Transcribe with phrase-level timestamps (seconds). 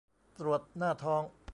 [0.39, 1.23] ตรวจหน้าท้อง